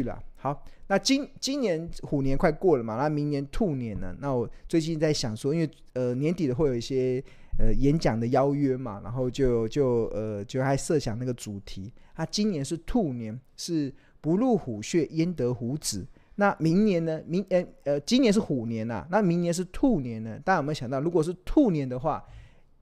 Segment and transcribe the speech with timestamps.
[0.00, 0.22] 趣了。
[0.36, 4.14] 好，那今今年虎年快过了嘛，那明年兔年呢？
[4.20, 7.22] 那我最近在想说，因为呃年底的会有一些
[7.58, 11.92] 呃演讲的邀约嘛，然后就就呃就还设想那个主题。
[12.14, 16.06] 啊，今年是兔年，是不入虎穴焉得虎子。
[16.36, 17.20] 那明年呢？
[17.26, 20.38] 明呃呃，今年是虎年呐、啊，那明年是兔年呢？
[20.42, 22.24] 大家有没有想到，如果是兔年的话，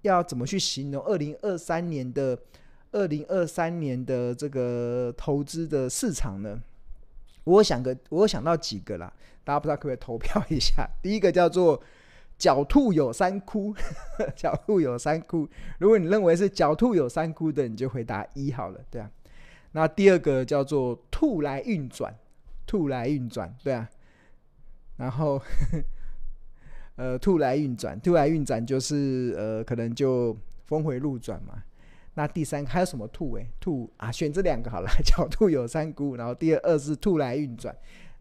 [0.03, 2.39] 要怎么去形容二零二三年的
[2.92, 6.61] 二零二三年的这个投资的市场呢？
[7.48, 9.12] 我想个，我想到几个啦，
[9.45, 10.89] 大家不知道可不可以投票一下？
[11.02, 11.83] 第一个叫做
[12.39, 13.75] “狡兔有三窟”，
[14.37, 15.48] 狡兔有三窟。
[15.79, 19.11] 如果你认为是“狡兔有三窟”的，你就回答一好了，对啊。
[19.73, 22.15] 那第二个叫做“兔来运转”。
[22.66, 23.89] 兔来运转，对啊，
[24.98, 25.41] 然后，
[26.97, 31.62] 呃，兔来运转，兔来运转就是呃，可能就峰回路转嘛。
[32.19, 33.36] 那第三个还有什么兔？
[33.36, 34.88] 诶，兔啊，选这两个好了。
[35.06, 37.72] 狡兔有三窟，然后第二二是兔来运转。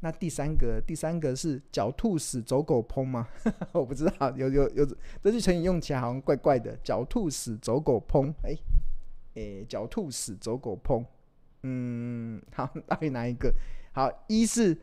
[0.02, 3.28] 那第三个，第三个是狡兔死，走狗烹吗？
[3.74, 4.86] 我不知道，有有有，
[5.24, 6.78] 这句成语用起来好像怪怪的。
[6.84, 8.32] 狡兔死，走狗烹。
[8.44, 8.56] 哎，
[9.34, 11.04] 哎，狡兔死，走狗烹。
[11.64, 13.52] 嗯，好，到底哪一个？
[13.94, 14.78] 好，一是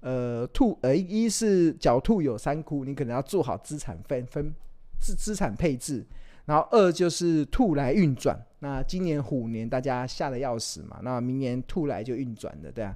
[0.00, 4.52] 呃兔，呃一是狡兔有三窟，你可能要做好资产分分
[4.98, 6.04] 资资产配置。
[6.46, 12.92] 然后二就是兔来运转，那今年虎年大家吓得要死嘛，那明年兔来就运转了，对啊。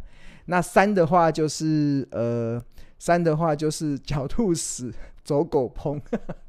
[0.46, 2.60] 那三的话就是呃
[2.98, 6.00] 三的话就是狡 兔死，走狗烹，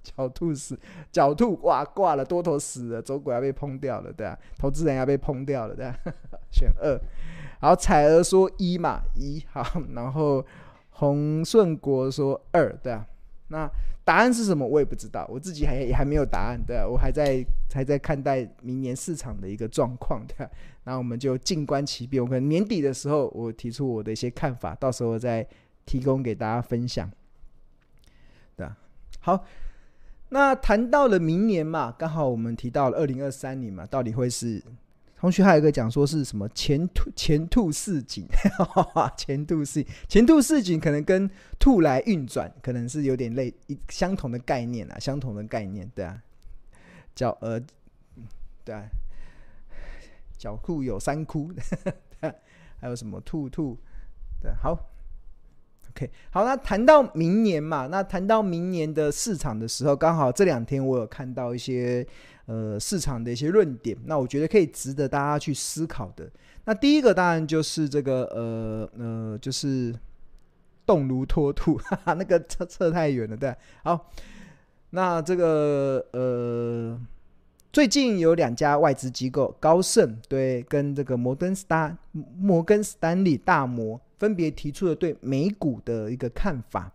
[0.03, 0.75] 狡兔死，
[1.13, 4.35] 狡兔哇挂了，多头死了，走狗要被烹掉了，对啊。
[4.57, 5.95] 投资人要被烹掉了，对啊。
[6.49, 6.99] 选二。
[7.59, 9.63] 好，彩儿说一嘛，一好，
[9.93, 10.43] 然后
[10.89, 13.05] 洪顺国说二，对啊，
[13.49, 13.69] 那
[14.11, 14.67] 答案是什么？
[14.67, 17.41] 我也不知道，我自己还也还没有答案，对，我还在
[17.73, 20.51] 还在看待明年市场的一个状况，对啊，
[20.83, 25.47] 那我们就静观其变，我可能年底的时候我提出我的一些看法，到时候再
[25.85, 27.09] 提供给大家分享，
[28.57, 28.67] 对，
[29.21, 29.45] 好，
[30.27, 34.61] 那谈到了明年嘛，刚好我们提到了二零二三年嘛，到底会是？
[35.21, 38.25] 同学还有一个讲说是什么前兔前兔似锦，
[39.15, 46.19] 前兔似前兔似锦，可能跟兔来运转可能是有点类一相同的概念啊，相同的概念，对啊，
[47.13, 47.61] 叫呃，
[48.65, 48.81] 对啊，
[50.39, 51.53] 狡兔有三窟，
[52.81, 53.77] 还有什么兔兔，
[54.41, 54.75] 对，好
[55.91, 62.05] ，OK，好，那谈到明年嘛，那谈到明年的市场的时候，刚好这两天我有看到一些。
[62.47, 66.29] 呃，市场的一些论点，那我觉得可以值得大家去思考的。
[66.65, 69.95] 那第一个当然就是这个，呃呃，就是
[70.85, 73.55] 动如脱兔，哈哈，那个测测太远了，对。
[73.83, 74.11] 好，
[74.89, 76.99] 那这个呃，
[77.71, 86.89] 最近有两家外资机构，高盛对，跟这个摩根斯丹摩根斯丹利大摩分别提出了对美股的一个看法。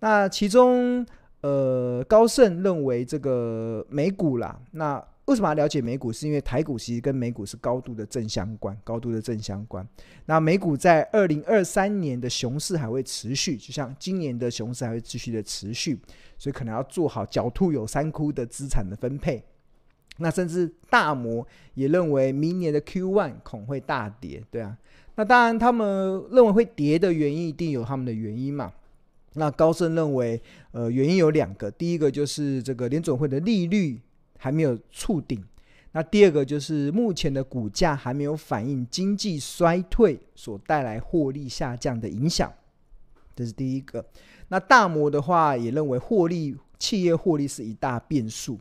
[0.00, 1.04] 那其中。
[1.40, 6.12] 呃，高盛认为这个美股啦，那为什么要了解美股？
[6.12, 9.86] 是因为台股其实跟美股是高度的正相关，高度的正相关。
[10.26, 15.96] 那美股在二零二三年的熊市还会持续，就像今年的熊市还会继续的持续，
[16.36, 19.40] 所以可能要做好狡兔有三窟的资产的分配。
[20.16, 24.76] 那甚至大摩也认为明年的 Q1 恐会大跌，对啊。
[25.18, 28.72] 那当然他们认为会跌的原因一定有他们的原因嘛。
[29.34, 30.40] 那高盛认为，
[30.70, 34.00] 呃，原因有两个，第一个就是这个联准会的利率
[34.38, 35.44] 还没有触顶，
[35.90, 42.52] 那第二个就是目前的股价还没有反映经济衰退所带来获利下降的影响，
[43.34, 44.04] 这是第一个。
[44.50, 48.56] 那大摩的话也认为获利，企业获利是一大变数。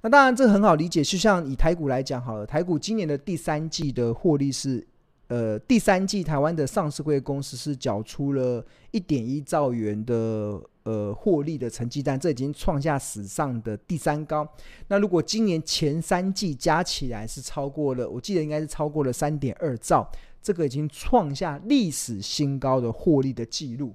[0.00, 4.86] 那当然这很好理解，就像以台股来讲好了，台股今年的第三季的获利是。
[5.30, 14.44] 呃，第三季台湾的上市会公司是缴出了一点一兆元的呃获利的成绩单，这已经创下史上的第三高。
[14.88, 20.10] 那如果今年前三季加起来是超过了，我记得应该是超过了三点二兆，
[20.42, 23.94] 这个已经创下历史新高的获利的记录。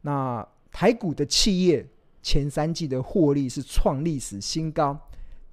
[0.00, 1.86] 那台股的企业
[2.24, 4.98] 前三季的获利是创历史新高。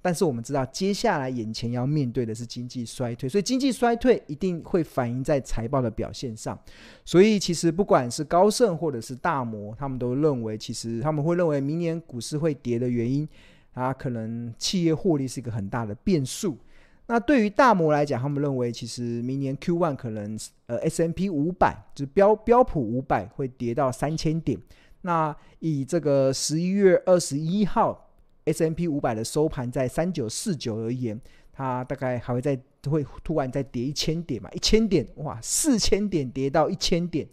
[0.04, 6.58] 但是我们知道，接下来眼前要面对的是经济衰退，所以经济衰退一定会反映在财报的表现上。
[7.06, 13.26] 所以其实不管是高盛或者是大摩，他们都认为，其实他们会认为明年股市会跌的原因
[13.72, 16.58] 啊，可能企业获利是一个很大的变数。
[17.06, 24.60] 那对于大摩来讲，他们认为其实明年 Q1 可能呃 S M P 五百就是标标普五百会跌到三千点。
[25.00, 28.02] 那以这个十一月二十一号。
[28.44, 31.20] S&P 五百的收盘在三九四九而言，
[31.52, 32.58] 它大概还会再
[32.90, 37.26] 会突然再跌一千点嘛，一千点哇，四千点跌到一千点，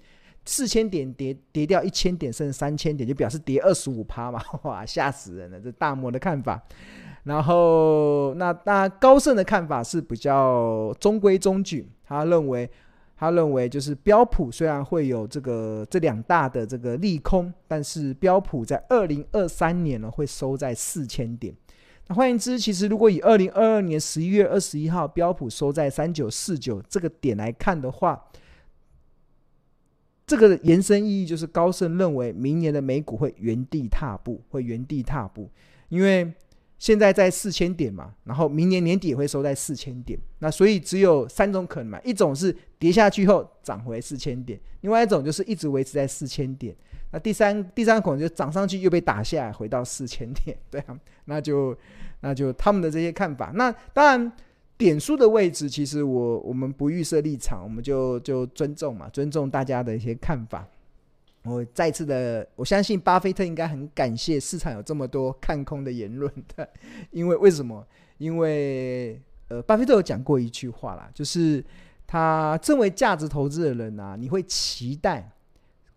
[0.45, 5.59] 四千点跌跌掉一千点，甚至三千点，就表示跌二十五趴嘛， 哇，吓死人了！
[5.59, 6.61] 这大摩的看法。
[7.23, 12.67] 然后那那高盛的看法是比较中规中矩，他认为
[13.21, 21.53] 他认为就是标普虽然会有这个这两大的这个利空，但是标普在二零二三年呢会收在四千点。
[22.07, 28.19] 那换言之，其实如果以二零二二年十一月二十一号标普收在三九四九这个点来看的话，
[30.25, 35.47] 这个延伸意义就是高盛认为明年的美股会原地踏步，会原地踏步，
[35.89, 36.33] 因为。
[36.81, 46.75] 现在在四千点嘛，然后明年年底也会收在四千点，那所以只有三种可能嘛，一种是跌下去后涨回四千点，另外一种就是一直维持在四千点，
[47.11, 51.77] 那第三第三个可能就涨上去又被打下来回到四千点，对啊，那就
[52.21, 54.31] 那就他们的这些看法，那当然
[54.75, 60.67] 点数的位置其实我我们不预设立场，我们就就尊重嘛，尊重大家的一些看法。
[61.43, 66.69] 我再次的，我相信巴菲特应该很感谢市场有这么多看空的言论的，
[67.09, 67.83] 因为为什么？
[68.19, 71.65] 因为呃，巴菲特有讲过一句话啦，就是
[72.05, 75.27] 他作为价值投资的人啊，你会期待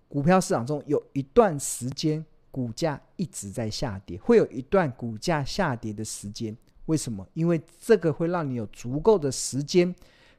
[0.08, 6.56] 股票市场中有一段时间股价一直在下跌，会有一段股价下跌的时间。
[6.87, 7.26] 为什么？
[7.35, 9.94] 因为这个会让你有足够的时间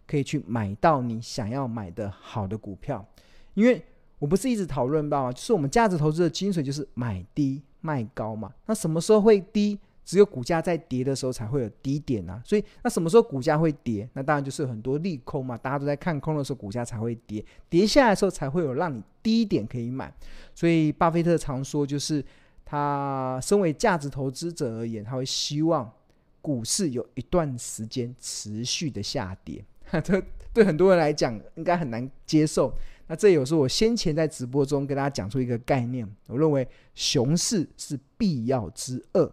[0.08, 3.08] 可以去买到你想要买的好的股票，
[3.54, 3.86] 因为。
[4.20, 5.32] 我不是一直讨论到吗？
[5.32, 8.52] 就是我们价值投资的精髓就是买低卖高嘛。
[8.66, 9.80] 那什么时候会低？
[10.06, 12.40] 只有股价在跌的时候才会有低点啊。
[12.46, 14.08] 所以那什么时候股价会跌？
[14.14, 15.58] 那当然就是很多利空嘛。
[15.58, 17.44] 大家都在看空的时候，股价才会跌。
[17.70, 20.14] 跌下来的时候才会有让你低点可以买。
[20.54, 22.24] 所以巴菲特常说，就是
[22.64, 25.92] 他身为价值投资者而言，他会希望
[26.40, 29.66] 股市有一段时间持续的下跌。
[30.04, 30.22] 这
[30.54, 32.72] 对很多人来讲应该很难接受。
[33.08, 39.32] 那这也是我先前在直播中跟大家讲出一个概念，我认为熊市是必要之恶，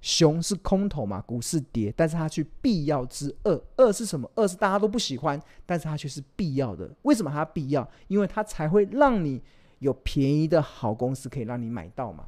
[0.00, 4.30] 熊是空头嘛，股市跌，但是它却必要之恶，恶是什么？
[4.34, 6.94] 恶是大家都不喜欢，但是它却是必要的。
[7.02, 7.88] 为什么它必要？
[8.08, 9.40] 因为它才会让你
[9.78, 12.26] 有便宜的好公司可以让你买到嘛。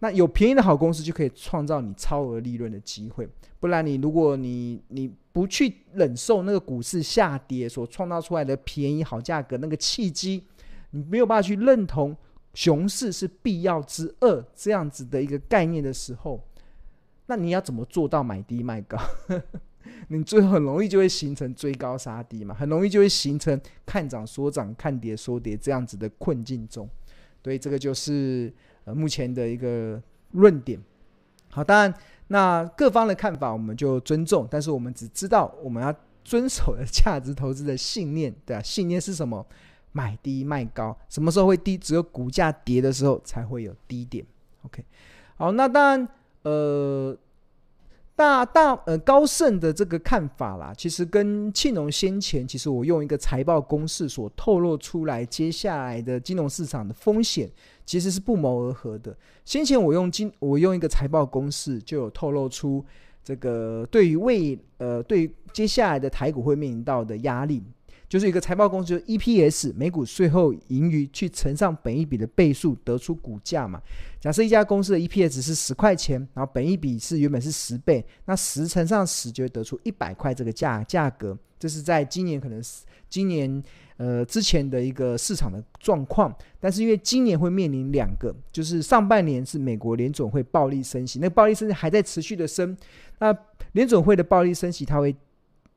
[0.00, 3.28] 那有便宜的好公司就可以创造你超额利润的机会，
[3.58, 10.44] 不然你如果你你不去忍受那个股市下跌所创造出来的便宜好价格那个契机，
[10.90, 12.16] 你没有办法去认同
[12.54, 16.40] 熊市是必要之恶这样子的一个概念的时候，
[17.26, 18.96] 那你要怎么做到买低卖高？
[20.06, 26.88] 你最后很容易就会形成追高杀低嘛，很容易就会形成看涨说涨、看跌说跌这样子的困境中，
[27.42, 28.54] 所以这个就是。
[28.94, 30.00] 目前的一个
[30.32, 30.80] 论点，
[31.50, 31.94] 好，当然，
[32.28, 35.94] 那各方的看法我们就尊重，但是我们只知道我们要
[36.24, 39.46] 遵守的价值投资的信念，对啊，信念是什么？
[39.92, 41.76] 买低卖高，什么时候会低？
[41.78, 44.24] 只有股价跌的时候才会有低点。
[44.62, 44.84] OK，
[45.36, 46.08] 好，那当然，
[46.42, 47.16] 呃。
[48.18, 57.48] 大大呃高盛的这个看法啦，其实跟庆农先前，其实我用一个财报公式所透露出来，接下来的金融市场的风险
[57.86, 59.16] 其实是不谋而合的。
[59.44, 62.84] 先前我用金我用一个财报公式就有透露出
[63.22, 67.62] 这个对于未呃对于接下来的台股会面临到的压力。
[68.08, 73.80] 就是一个财报公司，就 EPS 每股税后盈余去乘上本一笔的倍数，得出股价嘛。
[74.18, 81.36] 假设一家公司的 EPS 是十块钱，然后本一笔是原本是十倍，那十乘上十就会得出一百块这个价价格。
[81.58, 82.62] 这是在今年可能
[83.10, 83.62] 今年
[83.96, 86.34] 呃之前的一个市场的状况。
[86.58, 92.74] 但是因为今年会面临两个，就是上半年是美国联准会暴力升息，那暴力升息还在持续的升，
[93.18, 93.36] 那
[93.72, 95.14] 联准会的暴力升息它会。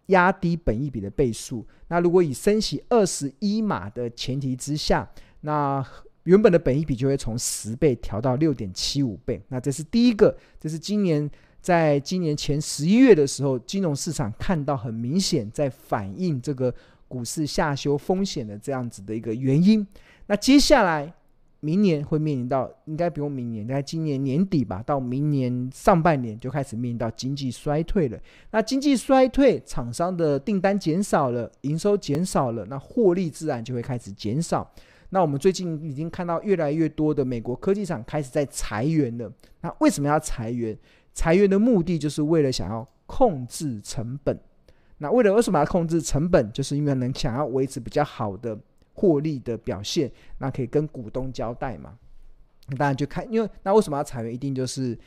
[0.08, 1.66] 压低本益比的倍数。
[1.88, 5.10] 那如果以升息二十一码的前提之下，
[5.42, 5.86] 那
[6.24, 9.42] 原本的本益比就会从十倍调到六点七五倍。
[9.48, 11.30] 那这是第一个，这是今年
[11.62, 16.74] 在今年前十一月的时候，金融市场看到很明显在反映这个
[17.08, 19.86] 股市下修风险的这样子的一个原因。
[20.28, 21.14] 那接下来。
[21.62, 28.20] 明年会面临到，应该不用明年，应该今年年底吧，到明年上半年就开始面临到经济衰退了。
[28.50, 34.70] 那经济衰退，厂商的订单减少了，营收减少了，那获利自然就会开始减少。
[35.12, 39.32] 那我们最近已经看到越来越多的美国科技厂开始在裁员了。
[39.62, 40.78] 那为什么要裁员？
[41.14, 44.40] 裁员的目的就是为了想要控制成本。
[44.98, 46.52] 那为了为什么要控制成本？
[46.52, 48.58] 就是因为能想要维持比较好的。
[48.94, 51.98] 获利的表现，那可以跟股东交代嘛？
[52.68, 54.34] 那大家就看，因为那为什么要裁员？
[54.34, 54.98] 一定就是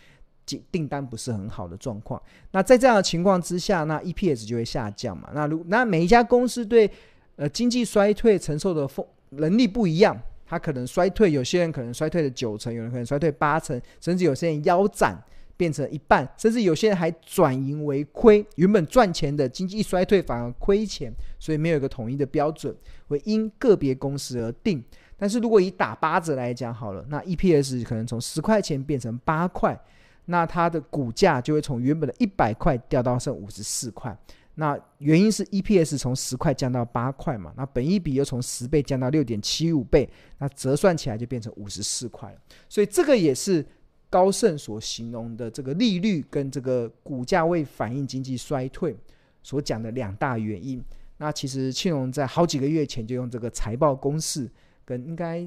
[0.70, 2.20] 订单不是很好的状况。
[2.50, 5.30] 那在这样的情况之下，那 EPS 就会下降嘛。
[5.32, 6.90] 那如那每一家公司对
[7.36, 10.20] 呃经济衰退承受的风能力不一样，
[10.54, 15.22] 它可能衰退，有些人可能衰退了九成，有人可能衰退八成，甚至有些人腰斩。
[15.56, 18.44] 变成一半，甚至有些人还转盈为亏。
[18.56, 22.74] 原本赚钱的经济一衰退反而亏钱，所以没有一个统一的标准，
[23.06, 24.82] 会因个别公司而定。
[25.16, 29.80] 但是如果以打八折来讲好了，那 EPS 可能从十块钱变成八块，
[30.24, 34.18] 那它的股价就会从原本的一百块掉到剩五十四块。
[34.56, 40.08] 那原因是 EPS 从十块降到八块嘛，那本益比又从十倍降到六点七五倍，
[40.38, 42.38] 那折算起来就变成五十四块了。
[42.68, 43.64] 所以这个也是。
[44.10, 48.96] 高盛所形容的这个利率跟这个股价未反映经济衰退
[49.42, 50.80] 所讲的两大原因，
[51.16, 54.48] 那其实庆荣在好几个月前就用这个财报公式，
[54.84, 55.44] 跟应该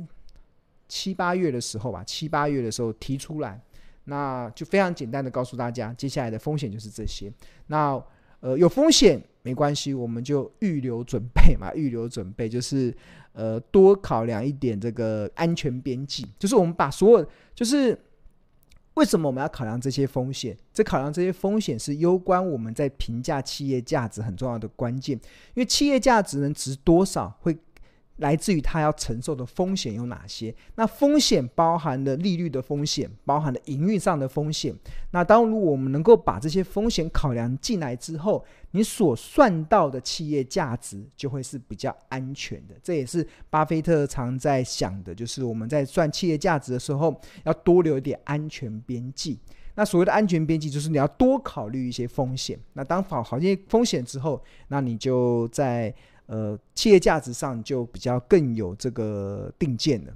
[0.89, 3.57] 七八月的时候吧，七八月的时候提出来，
[4.03, 7.31] 那就非常简单的告诉大家，接下来的风险就是这些。
[7.67, 7.97] 那
[8.39, 12.95] 呃有风险没关系，我们就预留准备嘛，预留准备就是
[13.33, 17.97] 呃多考量一点这个安全边际，就是我们把所有就是。
[18.93, 20.57] 为什么我们要考量这些风险？
[20.73, 25.15] 这考量这些风险是攸关我们在评价企业价值很重要的关键，
[25.53, 27.55] 因为企业价值能值多少会。
[28.17, 30.53] 来自于它要承受的风险有哪些？
[30.75, 34.75] 那风险包含了利率的风险，包含了营运上的风险。
[35.11, 42.75] 那当如果我们能够把这些风险考量进来之后，你所算到的企业价值就会是比较安全的。
[42.81, 49.39] 这也是巴菲特常在想的，就是我们在算企业价值的时候，要多留一点安全边际。
[49.75, 52.59] 那所谓的安全边际，就是你要多考虑一些风险。
[52.73, 55.93] 那当考好这些风险之后，那你就在。
[56.27, 60.13] 呃，企业价值上就比较更有这个定见了。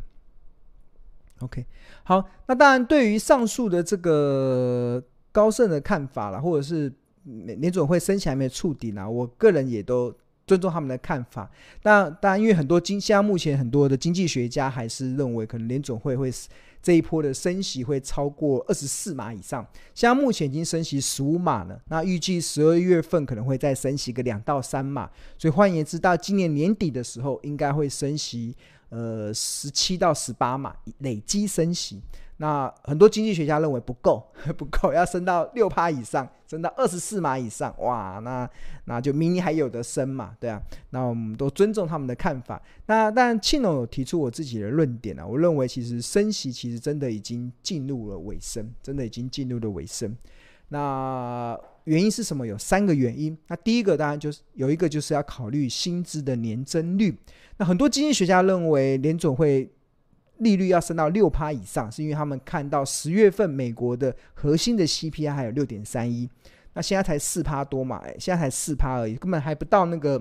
[1.39, 1.65] OK，
[2.03, 10.13] 好，那当然对于上述的这个高盛的看法啦，或者是联总会升息还没触底呢，我个人也都
[10.45, 11.49] 尊重他们的看法。
[11.81, 16.31] 但当然，因为很多经，现在目前很多的经济学家还是认为，可能联总会会。
[16.81, 21.79] 这一波的升息会超过二十四码以上，现在目前已经升息十五码了。
[21.89, 28.55] 那预计十二月份可能会再升息个两到三码，所以换言之，到今年年底的时候，应该会升息
[28.91, 31.99] 呃十七到十八码，累积升息。
[32.37, 34.25] 那很多经济学家认为不够，
[34.57, 38.49] 不够，要升到六趴以上，升到二十四码以上，哇，那
[38.85, 42.59] 那就明年还有得升嘛，对啊，那我们都尊重他们的看法。
[42.87, 50.17] 那但庆隆有提出我自己的论点啊，我认为其实升息其实真的已经进入了尾声，真的已经进入了尾声。
[50.69, 52.45] 那原因是什么？
[52.45, 53.37] 有三个原因。
[53.47, 57.17] 那第一个当然就是有一个就是要考虑薪资的年增率。
[57.57, 59.69] 那很多经济学家认为联总会。
[60.37, 66.27] 利率要升到六趴以上，是因为他们看到十月份美国的核心的 CPI 还有六点三一，
[66.73, 70.19] 那现在才四趴多嘛，哎，现在才四趴而已，根本还不到那个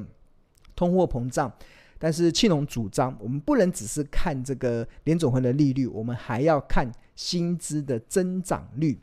[0.76, 1.50] 通货膨胀。
[1.98, 8.98] 但是庆隆主张，我们不能只是看这个联总会的利率，我们还要看薪资的增长率，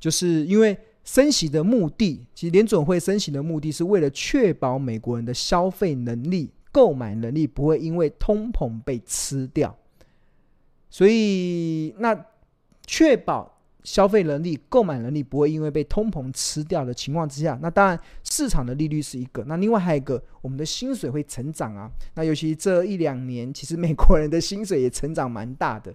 [0.00, 9.76] 就是因为升息的目的，其实联准会升息的目的是为了确保美国人的消费能力、购买能力不会因为通膨被吃掉。
[10.88, 12.26] 所以，那
[12.86, 19.42] 确保消费能力、购买能力不会因为被通膨吃掉的情况之下，那当然市场的利率是一个。
[19.44, 21.90] 那另外还有一个，我们的薪水会成长啊。
[22.14, 25.92] 那尤其这一两年，其实美国人的薪水也成长蛮大的。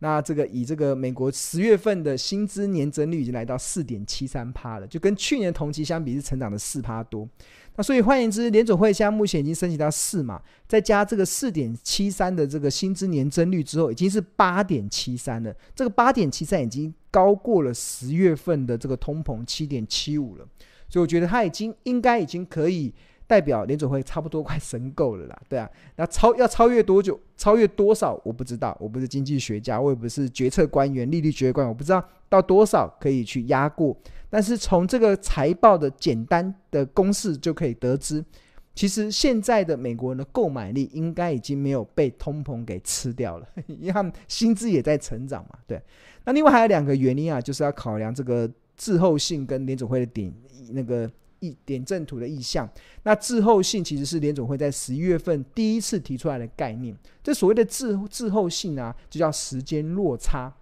[0.00, 7.28] 那这个以这个美国十月份的薪资年增率已经来到四点七三趴了，就跟去年同期相比是成长了四趴多。
[7.76, 15.54] 那所以换言之，联准会现在目前已经升息到四嘛，再加这个四点七三的这个薪资年增率之后，已经是八点七三了。
[15.74, 20.46] 这个八点七三已经高过了十月份的这个通膨七点七五了。
[20.88, 22.92] 所以我觉得它已经应该已经可以
[23.30, 25.70] 代表联准会差不多快申购了啦，对啊。
[25.94, 27.16] 那超要超越多久？
[27.36, 28.20] 超越多少？
[28.24, 33.96] 我不知道，我不是经济学家，我也不是决策官员、利率决策官，我不知道到多少可以去压过。
[34.28, 38.24] 但是从这个财报的简单的公式就可以得知，
[38.74, 45.58] 其实现在的美国人的购买力应该已经没有被通膨给吃掉了， 因为他们薪资也在成长嘛。
[45.68, 45.80] 对，
[46.24, 50.34] 那另外还有两个原因啊，就是要考量这个滞后性跟联准会的顶
[50.72, 51.08] 那个
[51.40, 52.68] 一点阵图的意向。
[53.02, 56.96] 那滞后性其实是联总会在十一月份第一次提出来的概念。
[57.22, 60.54] 这所谓的滞滞后性啊，就叫时间落差。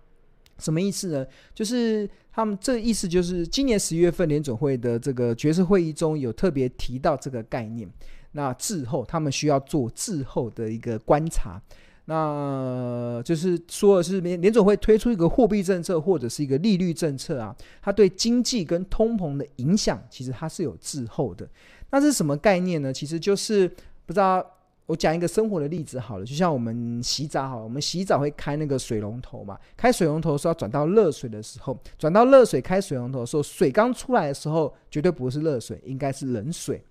[0.59, 1.25] 什么意思呢？
[1.55, 7.89] 就是他们这意思就是，今年十一月份联总会的这个决策会议中有特别提到这个概念。
[8.33, 11.63] 那滞后，他们需要做滞后的一个观察。
[12.11, 21.47] 那就是说的是联联总会推出一个货币政策或者是一个利率政策啊，它对经济跟通膨的影响其实它是有滞后的。
[21.91, 22.91] 那是什么概念呢？
[22.91, 23.69] 其实就是
[24.07, 24.45] 不知道。
[24.87, 36.83] 我讲一个生活的例子好了，就像我们洗澡好了，我们洗澡会开那个水龙头嘛，开水龙头是要转到热水的时候，转到热水开水龙头的时候，水刚出来的时候绝对不是热水，应该是冷水。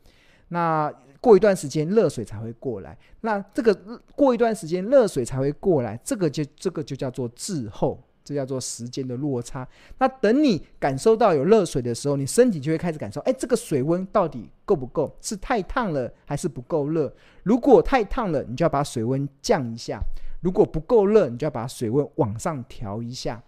[0.49, 3.73] 那过一段时间热水才会过来，那这个
[4.15, 8.01] 过一段时间热水才会过来，这个就这个就叫做滞后。
[8.27, 9.65] 这叫做时间的落差。
[9.99, 15.09] 那等你感受到有热水的时候，你身体就会开始感受，哎，这个水温到底够不够？
[15.21, 17.09] 是太烫了还是不够热？
[17.43, 19.99] 如果太烫了，你就要把水温降一下；
[20.41, 23.41] 如果不够热，你就要把水温往上调一下。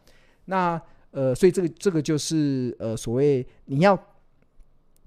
[0.46, 4.02] 那呃，所以这个这个就是呃，所谓你要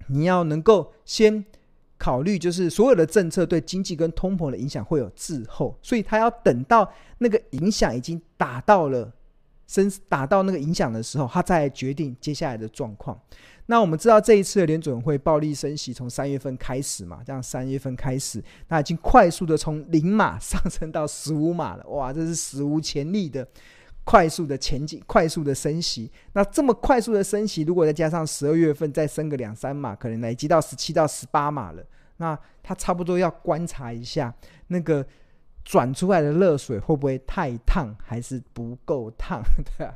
[0.09, 1.42] 你要能够先
[2.02, 9.12] 考虑，就是所有的政策对经济跟通膨的影响会有滞后，所以他要等到那个影响已经达到了。
[9.68, 13.18] 升达到那个影响的时候，他再决定接下来的状况。
[13.64, 21.87] 那我们知道这一次的联准会暴力升息，从三月份开始嘛，这样三月份开始，那已经快速的从零码上升到十五码了。
[21.88, 23.49] 哇，这是史无前例的
[24.04, 26.11] 快速的前进，快速的升息。
[26.32, 31.85] 那这么快速的升息，如果再加上十二月份再升个两三码，可能累积到十七到十八码了。
[32.16, 34.35] 那他差不多要观察一下
[34.68, 35.06] 那个。
[35.64, 39.40] 转出来的热水会不会太烫，还是不够烫？
[39.78, 39.94] 对啊，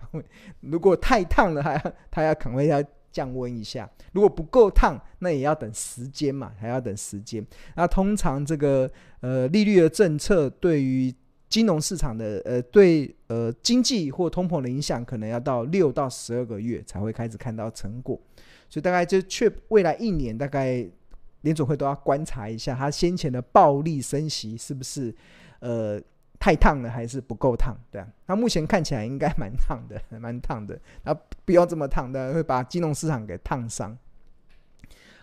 [0.61, 7.45] 如果太烫了，他要他要可能要降温一下；如果不够烫，那也要等时间嘛，还要等时间。
[7.75, 8.89] 那通常这个
[9.23, 11.13] 呃利率的政策对于
[11.57, 18.21] 金融市场的呃对呃经济或通膨的影响，可能要到六到十二个月才会开始看到成果。
[18.69, 20.87] 所以大概就确未来一年，大概
[21.41, 25.15] 联总会都要观察一下，它先前的暴力升息是不是。
[25.61, 25.99] 呃，
[26.39, 27.75] 太烫了还是不够烫？
[27.91, 30.79] 对啊，那目前看起来应该蛮烫的，蛮烫的。
[31.05, 31.15] 那
[31.47, 33.97] 不要这么烫的，会把金融市场给烫伤。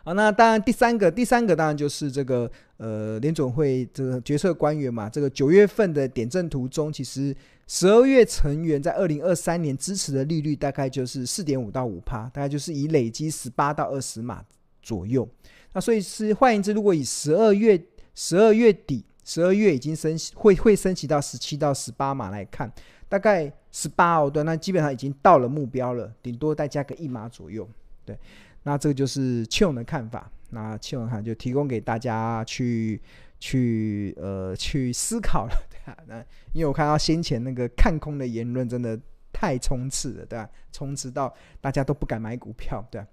[0.04, 5.10] 好，那当然第三个，第三个当然就是这个呃联总会这个决策官员嘛。
[5.10, 7.36] 这个九月份的点阵图中，其实
[7.68, 14.44] 十二月成员在二零二三年支持的利率大概就是四点五到五趴，大概就是以累积十八到二十码
[14.82, 15.28] 左右。
[15.74, 17.82] 那所以是换言之，如果以十二月
[18.14, 19.04] 十二月底。
[19.26, 22.70] 十二月已经升，会会升息到十七到十八码来看，
[23.08, 27.66] 大概十八哦，对，那基本上已经到了目标了，顶多再加个一码左右，
[28.04, 28.20] 对，
[28.64, 33.02] 那这个就是庆勇的看法，那庆勇看就提供给大家去
[33.40, 36.20] 去呃去思考了，对啊，那
[36.54, 39.00] 因为我看到先前那个看空的言论真的
[39.32, 40.50] 太冲刺了，对吧？
[40.72, 43.06] 冲刺到大家都不敢买股票，对。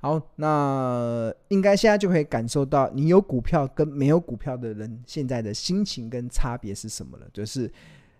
[0.00, 7.26] 好，那应该现在就可以感受到你有股票跟没有股票的人现在的心情跟差别是什么了。
[7.32, 7.72] 就是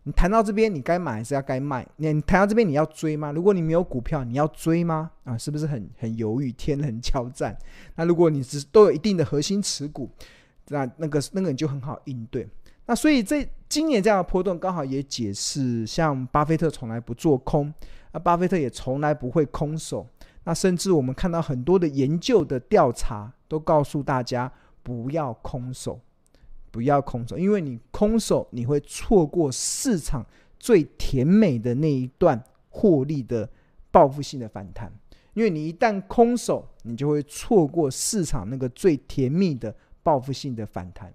[0.07, 1.87] 你谈到这边，你该买还是要该卖？
[1.97, 3.33] 你谈到这边，你要追吗？
[3.33, 5.11] 如果你没有股票，你要追吗？
[5.25, 7.57] 啊，是不是很很犹豫，天人交战？
[7.97, 10.11] 那如果你只都有一定的核心持股，
[10.69, 12.47] 那那个那个你就很好应对。
[12.87, 17.73] 那所以这今年这样的波动，刚好也解释，像巴菲特从来不做空，
[18.13, 20.07] 啊巴菲特也从来不会空手。
[20.45, 25.99] 那甚至我们看到很多的研究的调查都告诉大家不要空手，
[26.75, 30.27] 不要空手，因为你空手你会错过市场
[30.59, 33.49] 最甜美的那一段获利的
[33.93, 34.93] 报复性的反弹，
[35.35, 41.15] 因为你一旦空手，你就会错过市场那个最甜蜜的报复性的反弹。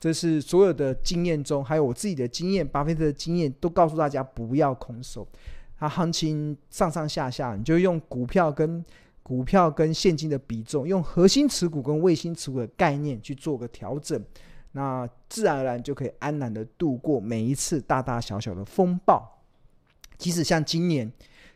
[0.00, 5.28] 这是所有的经验中，还有我自己的经验，巴菲特的经验都告诉大家不要空手。
[5.78, 8.82] 它行情上上下下，你就用股票跟
[9.22, 14.18] 股票跟现金的比重，用核心持股跟卫星持股的概念去做个调整，
[14.74, 19.40] 那自然而然就可以安然的度过每一次大大小小的风暴。
[20.18, 21.10] 即使像今年，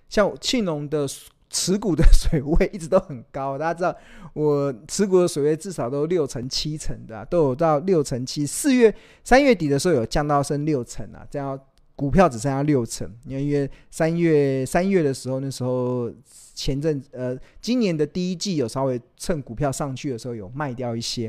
[0.08, 1.06] 像庆隆的
[1.50, 3.96] 持股的水位一直都很高，大家知道
[4.32, 8.44] 我持股的水位至少都六成七成的，都有到六成七。
[8.46, 11.58] 四月三月底的时候有降到剩六成啊，这样。
[11.98, 16.08] 股票只剩下六成，因为三月三月的时候，那时候
[16.54, 21.28] 前阵呃，今年的第一季有稍微趁股票上去的时候有卖掉一些，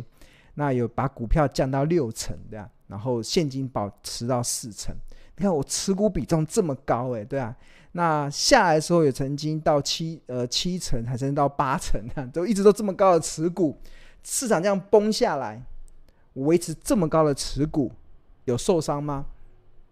[0.59, 4.93] 那有把股票降到六成对啊，然后现金保持到四成。
[5.37, 7.55] 你看我持股比重这么高诶，对啊，
[7.93, 13.77] 那下来的时候也曾经到七呃七成，还甚至到八成啊，都一直都这么高的持股，
[14.21, 15.63] 市场这样崩下来，
[16.33, 17.89] 我维持这么高的持股
[18.43, 19.27] 有受伤吗？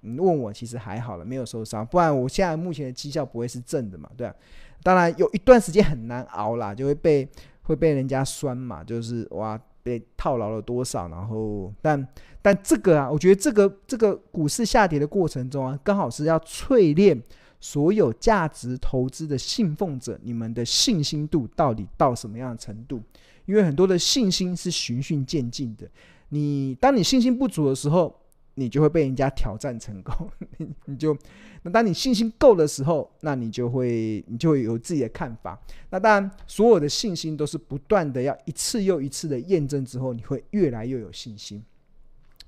[0.01, 4.09] 你问我其实还好了，没有受伤，不然我现在目前的绩效不会是正的嘛？
[4.17, 4.35] 对啊，
[4.83, 7.25] 当然有一段时间很难熬啦，就会被
[7.61, 12.05] 会被人家酸嘛，就是哇，被套牢了多少，然后但
[12.41, 17.17] 但这个啊，我觉得这个这个股市下跌的过程中啊，刚好是要淬炼
[17.61, 23.01] 所有价值投资的信奉者，你们的信心度到底到什么样的程度？
[23.45, 25.89] 因为很多的信心是循序渐进的，
[26.29, 28.13] 你当你信心不足的时候。
[28.59, 31.15] 你就会被人家挑战成功， 你你就
[31.61, 35.59] 那当你信心够的时候，那你就会你就会有自己的看法。
[35.91, 41.63] 那当然，所有的信心都是不断的要一次又一次的验证之后，你会越来越有信心。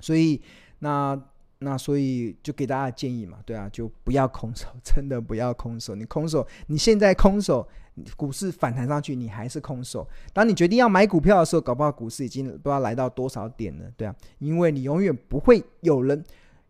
[0.02, 0.42] 所以，
[0.80, 1.16] 那
[1.60, 5.96] 那所以就给大家建议嘛，对啊，就不要空手， 真的不要空手。
[5.96, 7.68] 你空手，你现在空手。
[8.16, 10.08] 股市反弹上去，你还是空手。
[10.32, 16.24] 当你决定要买股票的时候，搞不好股市已经不知道来到多少点了，对啊，因为你永远不会有人，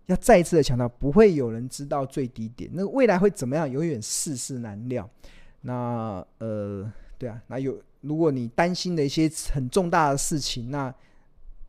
[0.07, 2.67] 要再一次的强调，不会有人知道最低点。
[2.73, 5.07] 那未来会怎么样，永远世事难料。
[5.61, 10.91] 那呃，对啊，那有如果你担心的一些很重大的事情，那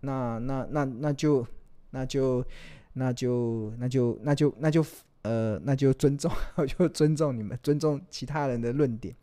[0.00, 1.46] 那那那那就
[1.90, 2.44] 那就那就
[2.94, 4.84] 那就那就那就那就
[5.22, 6.30] 呃，那就尊重，
[6.66, 9.14] 就尊重你们，尊重其他人的论点。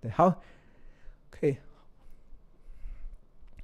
[0.00, 0.42] 对好，
[1.30, 1.56] 可以。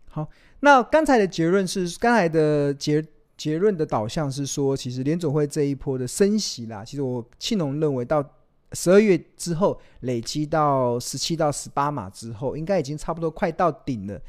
[0.09, 0.29] 好，
[0.61, 3.05] 那刚才的结论是，刚才的结
[3.37, 8.25] 结论的导向是说，其实联总会这一波的升息啦，其实我庆农认为到
[8.73, 14.21] 十二月之后，累积到十七到十八码之后，应该已经差不多快到顶了。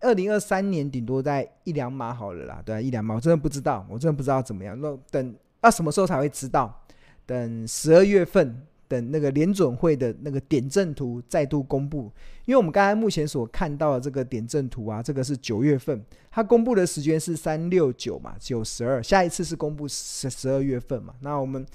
[0.00, 4.78] 二零二三年顶多在一两码好了啦，对啊，一两码，我真的不知道，我真的不知道怎么样。
[4.80, 6.82] 那等啊什么时候才会知道？
[7.24, 8.66] 等十二月份。
[8.88, 12.02] 等那个联准会的那个点阵图再度公布，
[12.44, 21.66] 因为我们刚才目前所看到的这个点阵图啊，这个是九月份，它公布的时间是三六九嘛，九十二，下一次是公布十十二月份嘛，那我们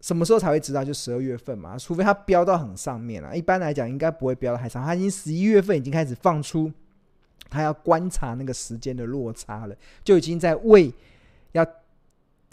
[0.00, 0.82] 什么时候才会知道？
[0.82, 6.72] 就十二月份嘛，除非它飙到很上面了，一般来讲应该不会飙到太上，它已经十一月份已经开始放出，
[7.48, 10.92] 他要观察那个时间的落差了，就已经在为
[11.52, 11.66] 要。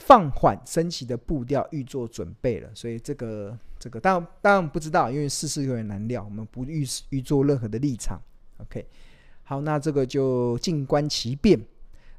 [0.02, 2.70] 放缓升息的步调，预做准备了。
[2.74, 8.18] 所以这个这个当然当然不知道，因为世事有点难料，我们不预预做任何的立场。
[8.60, 8.88] OK，
[9.44, 11.60] 好，那这个就静观其变。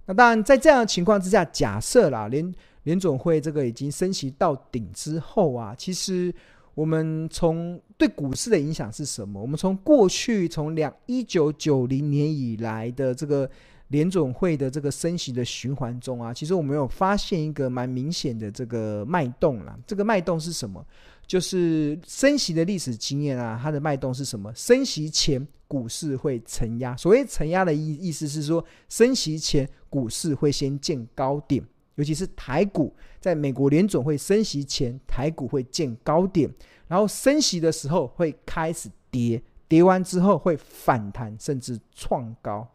[0.04, 6.30] 那当然在这样的情况之下，假设啦，联联总会这个已经升息到顶之后啊，其实
[6.74, 9.40] 我们从对股市的影响是什么？
[9.40, 13.50] 我们从过去从两一九九零年以来的这个。
[13.90, 19.76] 联总会的这个升息的循环中啊，其实我们有发现一个蛮明显的这个脉动啦。
[19.84, 20.80] 这个脉动是什么？
[21.26, 24.54] 就是升息的历史经验啊，它的脉动是什么？
[24.54, 26.96] 升息前股市会承压。
[26.96, 31.60] 所谓承压的意意思是说，升息前股市会先见高点，
[32.00, 36.50] 尤其是台股，在美国联准会升息前，台股会见高点，
[36.88, 42.66] 然后升息的时候会开始跌，跌完之后会反弹，甚至创高。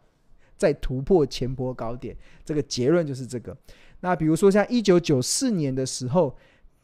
[0.56, 3.54] 再突破前波高点，这个结论就是这个。
[3.98, 6.34] 那比如说像一九九四年的时候，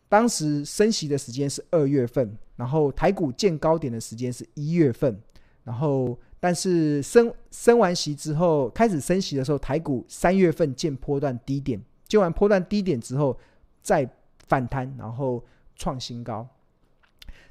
[0.08, 5.16] 当时升息的时间是二月份，然后台股见高点的时间是一月份，
[5.62, 11.80] 然后但是升升完息之后开始升息的时候，台股三月份见波段低点，
[12.12, 13.38] 见完波段低点之后
[13.80, 14.06] 再
[14.46, 15.42] 反弹，然后
[15.74, 16.46] 创新高。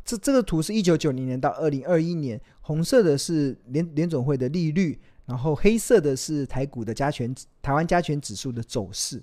[0.06, 5.00] 这这个图是一九九零年到二零二一年，红色的是联联总会的利率。
[5.26, 9.19] 然后黑色的是台股的加权，台湾加权指数的走势。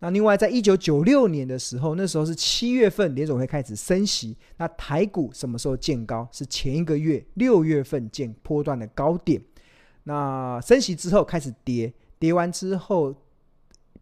[0.00, 4.36] 那另外，在一九九六年的时候，那时候是七月份联总会开始升息。
[4.58, 6.28] 那台股什么时候见高？
[6.30, 9.40] 是前一个月六月份见波段的高点。
[10.02, 13.14] 那升息之后开始跌，跌完之后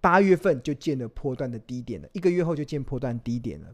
[0.02, 3.68] 八月份就见了波段的低点了，一个月后就见波段低点了。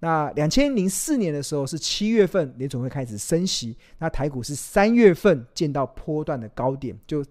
[0.00, 7.24] 那两千零四年的时候是七月份联准会开始升息，那台股是三月份见到波段的高点，就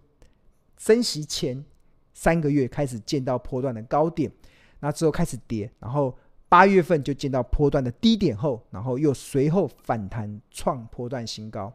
[0.77, 1.65] 升息前
[2.13, 4.31] 三个月开始见到波段的高点，
[4.79, 11.73] 那之后开始跌，然后八月份就见到波段的低点后，然后又随后反弹创波段新高。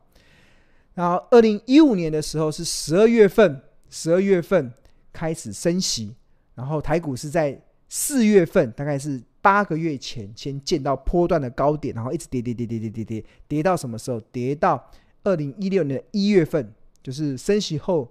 [0.94, 4.72] 然后二零一五年的时候是十二月份，十二月份
[5.12, 6.14] 开始升息，
[6.54, 9.22] 然后台股是在四月份，大概是。
[9.44, 14.18] 八个月前，先见到波段的高点，然后一直跌跌跌跌跌跌跌，跌到什么时候？
[14.32, 14.90] 跌到
[15.22, 18.10] 二零一六年一月份，就是升息后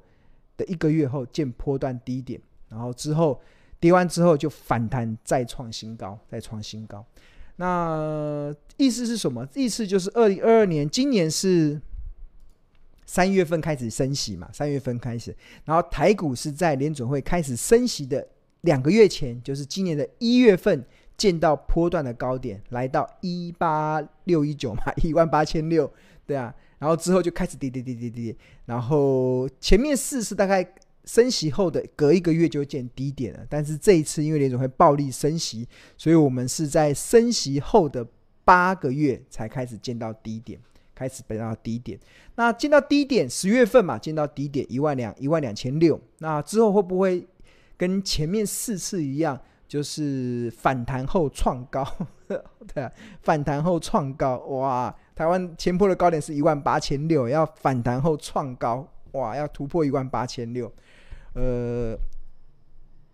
[0.56, 3.41] 的一个月后见波段低点，然后之后
[3.79, 7.03] 跌完之后就反弹，再创新高，再创新高。
[7.56, 9.43] 那意思是什么？
[9.56, 11.82] 意思就是二零二二年，今年是
[13.08, 14.47] 三月份开始升息嘛？
[14.53, 18.27] 三月份开始，然后台股是在联准会开始升息的
[18.63, 20.84] 两个月前，就是今年的一月份。
[21.15, 25.89] 见到波段的高点，来到一八六一九嘛， 一万八千六，
[26.26, 30.67] 对啊，然后之后就开始跌跌跌跌跌，然后前面四次大概
[31.06, 38.06] 升息后的隔一个月就见低点了，但是这一次因为联准会暴力升息，所以我们是在升息后的
[38.43, 40.60] 八个月才开始见到低点，
[40.95, 41.97] 开始见到低点。
[42.36, 46.02] 那见到低点，十月份嘛，见到低点一万两一万两千六。
[46.17, 47.26] 那之后会不会
[47.84, 51.86] 跟前面四次一样，就是反弹后创高？
[52.74, 52.89] 对啊，
[53.22, 54.96] 反弹后创高，哇！
[55.13, 59.36] 台湾前坡的高点是一万八千六，要反弹后创高，哇！
[59.36, 60.72] 要突破一万八千六。
[61.34, 61.93] 呃，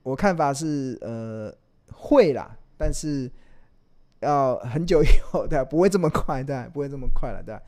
[0.03, 1.51] 我看法是呃
[1.91, 3.27] 会啦，但是
[4.19, 5.65] 要很久以后，对？
[5.65, 6.69] 不会这么快，对？
[6.71, 7.60] 不会这么快了，对？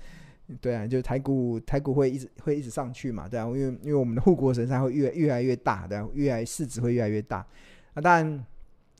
[0.59, 6.03] 对啊，就台股台股会一直会一直上去嘛，对啊，因为因为我们的护国神山会越越来越大，对？
[6.13, 7.45] 越来市值会越来越大。
[7.93, 8.45] 那当然，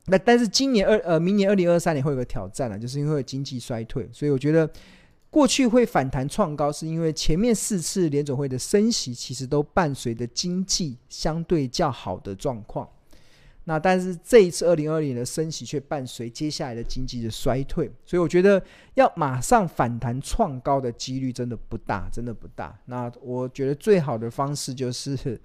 [0.06, 4.70] 那但是今年二呃明年二零二三年会有个挑战了，就是因为经济衰退，所以我觉得。
[5.32, 12.86] 过去会反弹创高，是因为前面四次联总会的升息其实都伴随着经济相对较好的状况。
[13.64, 18.60] 那但是这一次二零二零年的升息却伴随接下来的经济的衰退，所以我觉得
[18.94, 22.76] 要马上反弹创高的几率真的不大，真的不大。
[22.86, 25.40] 那我觉得最好的方式就是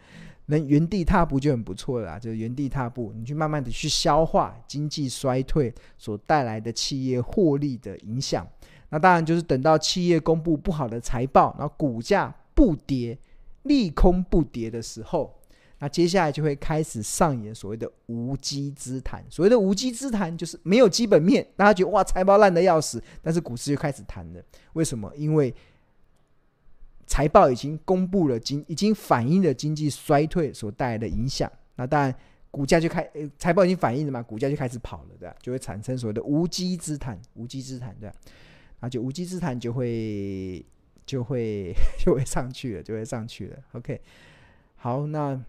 [0.47, 8.47] 能原地踏步就很不错了，就原地踏步，你去慢慢的去消化经济衰退所带来的企业获利的影响。
[8.89, 13.15] 那当然就是等到企业公布不好的财报，然后股价不跌、
[13.63, 15.37] 利空不跌的时候，
[15.80, 19.24] 那接下来就会开始上演所谓的无稽之谈。
[19.30, 24.44] 所谓的无稽之谈，就是没有基本面，大家觉得哇财报烂得要死，但是股市就开始谈了。
[24.74, 25.12] 为什么？
[25.16, 25.54] 因为
[27.06, 31.52] 财报已经公布了经，已经反映了经济衰退所带来的影响。
[31.76, 32.13] 那当然
[32.50, 35.36] 股价就开，财报已经反映了嘛，股价就开始跑了，对吧？
[35.42, 38.16] 就会产生所谓的无稽之谈，无稽之谈，对吧？
[38.80, 40.66] 啊，就无稽之谈就会
[41.06, 41.72] 就会
[42.04, 43.58] 就会上去了，就会上去了。
[43.74, 44.02] OK，
[44.76, 45.40] 好，那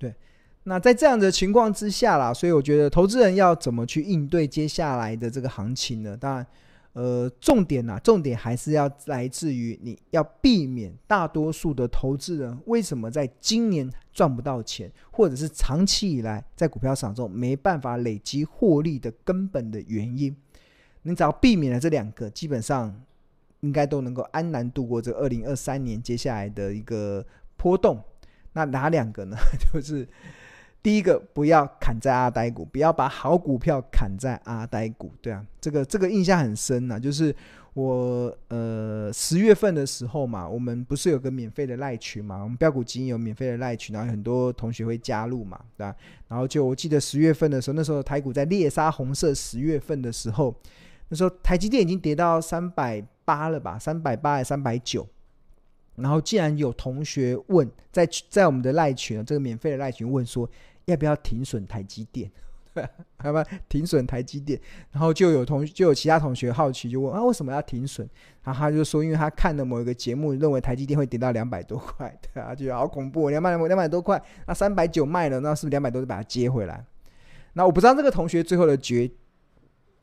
[0.00, 0.14] 对，
[0.62, 6.16] 那在这样的情况之下啦，所以我觉得投资人要怎么去应对接下来的这个行情呢？
[6.16, 6.46] 当然，
[6.94, 20.34] 呃，重点呐，重点还是要来自于你要避免大多数的投资人为什么在今年赚不到钱，或者是长期以来在股票市场中没办法累积获利的根本的原因。
[21.02, 22.98] 你只要避免了这两个，基本上
[23.60, 27.22] 应该都能够安然度过这二零二三年接下来的一个
[27.58, 28.02] 波动。
[28.52, 29.36] 那哪两个呢？
[29.72, 30.06] 就是
[30.82, 35.12] 第一个，不要砍在阿呆股，不要把好股票砍在阿呆股。
[35.20, 36.98] 对啊，这个这个印象很深呐、啊。
[36.98, 37.34] 就是
[37.74, 42.42] 我呃十月份的时候嘛，我们不是有个免费的赖群嘛？
[42.42, 45.94] 我们标股基金有免费的赖群，然后很多同学会加入嘛，对吧？
[46.28, 50.54] 然后就我记得十月份的时候，那时候台股在猎杀红色，十月份的时候。
[51.12, 55.04] 那时候台积电已经跌到三百八了吧，三百八还是三百九？
[56.00, 60.48] 然后既然有同学问，在在我们的赖群这个免费的赖群问说，
[60.86, 62.30] 要不要停损台积电？
[63.24, 64.60] 要不要停损台积电？
[64.92, 68.08] 然后就有同就有其他同学好奇就问啊，为什么要停损？
[68.42, 76.84] 然后他就说，因为他看了某一个节目，认为台积电会跌到两百多块，对啊，就好恐怖，两百两百多块，那三百九卖了，那是不是两百多就把它接回来？
[77.52, 79.10] 那我不知道这个同学最后的决。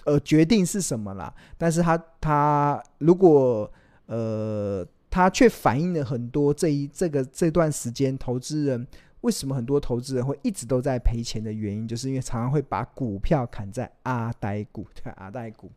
[0.06, 1.34] 呃，决定是什么啦？
[1.58, 3.70] 但是他他如果
[4.06, 4.86] 呃，
[5.18, 8.86] 它却反映了很多这一这个这段时间投资人
[9.22, 15.72] 为什么很多投资人会一直都在赔钱的原因，就是因为常常会把股票砍在阿呆股，对 阿呆股。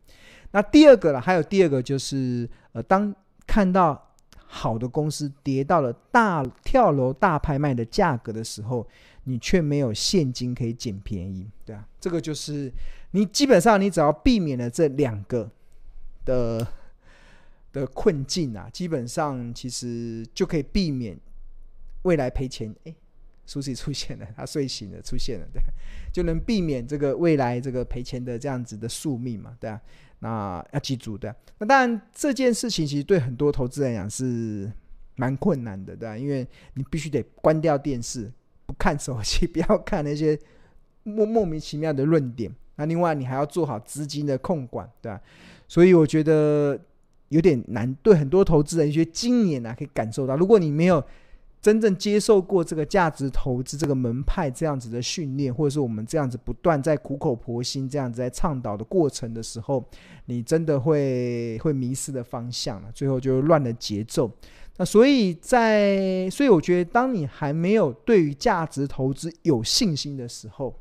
[0.51, 3.15] 那第二个了，还有第二个就是呃，当
[3.47, 4.13] 看到
[4.45, 8.87] 好的公司跌到了大跳楼大拍卖的价格的时候，
[9.25, 12.71] 你却没有现金可以捡便宜，对啊，这个就是。
[13.13, 15.51] 你基本上，你只要避免了这两个
[16.25, 16.65] 的
[17.73, 21.19] 的困境啊，基本上其实就可以避免
[22.03, 22.75] 未来赔钱。
[22.85, 22.95] 哎，
[23.47, 25.63] 苏西出现了，他睡醒了，出现了，对，
[26.13, 29.81] 就能避免这个未来这个赔钱的这样子的宿命嘛，对啊。
[30.23, 31.37] 那要记住，对啊。
[31.59, 34.71] 那当然这件事情其实对很多投资人来讲是
[35.17, 38.31] 蛮困难的，对啊，因为你必须得关掉电视，
[38.67, 40.39] 不看手机， 不要看那些
[41.05, 42.55] 莫莫名其妙的论点。
[42.77, 45.21] 那另外，你还要做好资金的控管，对吧？
[45.67, 46.79] 所以我觉得
[47.31, 47.93] 有点难。
[48.03, 51.03] 对很多投资人，觉得今年啊，可以感受到，如果你没有
[51.61, 59.85] 真正接受过这个价值投资这个门派这样子的训练，或者是我们这样子不断在苦口婆心这样子在倡导的过程的时候，
[60.25, 64.31] 你真的会会迷失的方向了，最后就乱了节奏。
[64.79, 70.75] 那所以在，所以我觉得，当你还没有对于价值投资有信心的时候，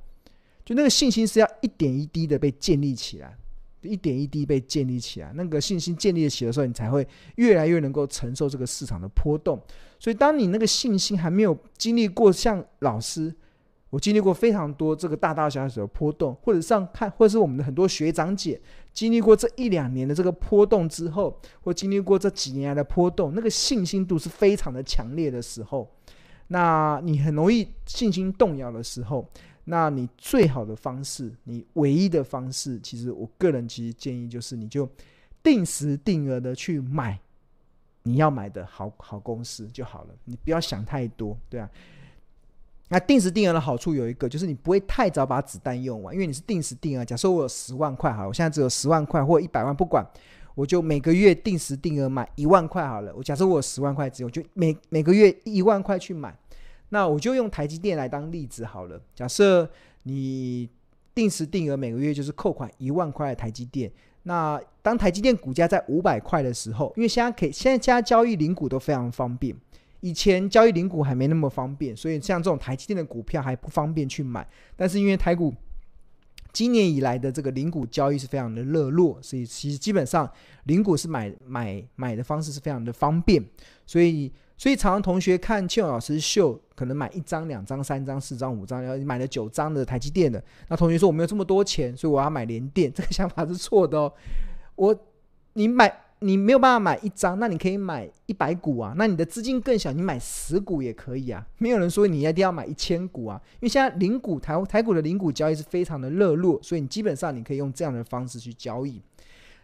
[0.64, 3.36] 就那个信心是要一点一滴的被建立起来，
[3.82, 5.32] 一点一滴被建立起来。
[5.36, 9.60] 那个信心建立起的时候，你才会越来越能够承受这个市场的波动。
[10.00, 13.34] 所以，当你那个信心还没有经历过，像老师，
[13.89, 18.62] 我经历过非常多这个大大小小的波动，或者上看，或者是我们的很多学长姐
[18.94, 25.89] 经历过这一两年的这个波动之后，或经历过这几年来的波动，那个信心度是非常的强烈的时候，
[26.48, 29.28] 那你很容易信心动摇的时候，
[29.69, 34.89] 那你最好的方式，你唯一的方式，其实我个人其实建议就是，你就
[35.43, 37.19] 定时定额的去买。
[38.03, 41.69] 你要买的好好公司就好了，你不要想太多，对啊。
[42.88, 47.05] 那定时定额的好处有一个，就是你不会太早把子弹用完，因为你是定时定额。
[47.05, 50.03] 假设我有十万块，好，我现在只有十万块或一百万，不管，
[50.55, 53.13] 我就每个月定时定额买一万块好了。
[53.15, 56.36] 我假设我有十万块，只有就每每个月一万块去买。
[56.89, 59.02] 那我就用台积电来当例子好了。
[59.13, 59.69] 假设
[60.04, 60.69] 你
[61.13, 63.91] 定时定额每个月就是扣款一万块的台积电。
[64.23, 69.56] 那当台积电股价在五百块的时候，因为现在可以，现在加交易零股都非常方便，
[70.02, 74.47] 以前交易零股还没那么方便，所以像这种台积电的股票还不方便去买。
[74.75, 75.54] 但是因为台股
[76.52, 80.30] 今年以来的这个零股交易是非常的热络，所以其实基本上
[80.65, 83.43] 零股是买买买的方式是非常的方便，
[83.86, 84.32] 所以。
[84.60, 90.43] 所以，常常同学看庆老师秀，可能买一张、两张、三张、四张、五张，然后买了九张的台积电的。
[90.67, 92.91] 那同学说我没有这么多钱，所以我要买联电。
[92.91, 94.12] 这个想法是错的哦。
[94.76, 94.93] 我，
[95.54, 98.93] 你买你没有办法买一张，那你可以买一百股啊。
[98.98, 101.48] 那你的资金更小，你买十股也可以啊。
[101.60, 103.41] 没有人说你一定要买一千股啊。
[103.54, 109.02] 因为现在零股台台股的零股交易是非常的热络，所以你基本上你可以用这样的方式去交易。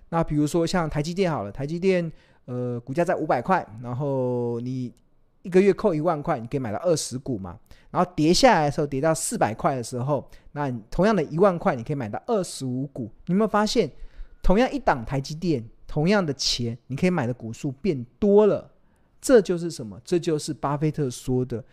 [0.07, 2.09] 那比如说像台积电好了，台积电。
[2.45, 4.93] 呃，股价在五百块，然后你
[5.41, 7.59] 一个月扣一万块，你可以买到二十股嘛。
[7.91, 13.09] 然后跌下来的时候，跌到四百块的时候，那同样的一万块，你可以买到二十五股。
[13.25, 13.89] 你有没有发现，
[14.43, 18.69] 同样一档台积电，同样的钱，你可以买的股数变多了？
[19.21, 19.99] 这就是什么？
[20.03, 21.63] 这就是巴菲特说的，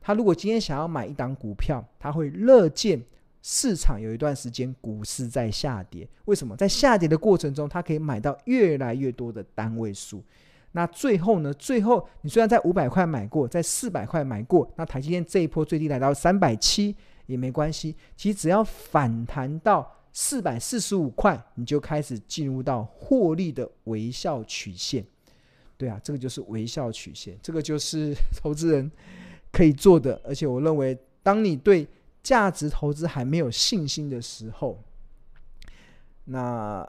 [0.00, 3.02] 他如果今天想要买一档股票，他会乐见。
[3.42, 6.56] 市场有一段时间股市在下跌，为什么？
[6.56, 10.22] 在下跌的过程中，它可以买到越来越多的单位数。
[10.72, 11.52] 那最后呢？
[11.54, 16.94] 最后你虽然在五百块买过，在四百块买过，那台积电这一波最低来到三百七
[17.26, 17.96] 也没关系。
[18.16, 25.04] 其实只要反弹到四百四十五块，你就开始进入到获利的微笑曲线。
[25.76, 28.88] 对啊，这个就是微笑曲线，这个就是投资人
[29.50, 30.20] 可以做的。
[30.24, 31.84] 而且我认为，当你对
[32.22, 34.82] 价值投资还没有信心的时候，
[36.24, 36.88] 那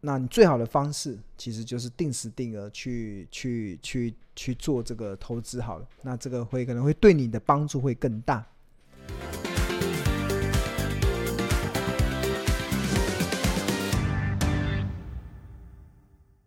[0.00, 8.46] 那你最好的方式其实就是定时定额去去去去做这个投资好了，那这个会可能会对你的帮助会更大。